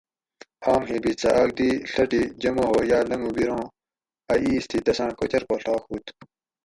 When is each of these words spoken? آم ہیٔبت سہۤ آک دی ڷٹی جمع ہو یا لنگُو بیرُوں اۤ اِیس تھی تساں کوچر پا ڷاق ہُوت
آم 0.73 0.81
ہیٔبت 0.89 1.17
سہۤ 1.21 1.33
آک 1.41 1.49
دی 1.57 1.69
ڷٹی 1.91 2.21
جمع 2.41 2.65
ہو 2.69 2.77
یا 2.91 2.99
لنگُو 3.09 3.31
بیرُوں 3.35 3.63
اۤ 4.31 4.39
اِیس 4.43 4.63
تھی 4.69 4.77
تساں 4.85 5.09
کوچر 5.19 5.43
پا 5.47 5.55
ڷاق 5.63 5.81
ہُوت 5.89 6.05